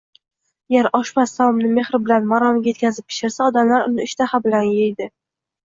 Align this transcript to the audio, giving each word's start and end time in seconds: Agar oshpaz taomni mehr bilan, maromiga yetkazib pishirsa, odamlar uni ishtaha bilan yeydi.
Agar 0.71 0.87
oshpaz 0.99 1.33
taomni 1.35 1.69
mehr 1.75 1.91
bilan, 2.07 2.27
maromiga 2.33 2.73
yetkazib 2.75 3.09
pishirsa, 3.13 3.45
odamlar 3.53 3.87
uni 3.93 4.11
ishtaha 4.11 4.43
bilan 4.49 4.71
yeydi. 4.81 5.15